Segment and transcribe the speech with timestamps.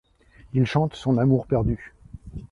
[0.53, 1.93] Il chante son amour perdu.